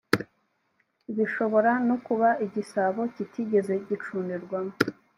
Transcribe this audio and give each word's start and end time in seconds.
bishobora 1.15 1.71
no 1.87 1.95
kuba 2.05 2.29
igisabo 2.45 3.01
kitigeze 3.13 3.73
gicundirwamo 3.87 4.73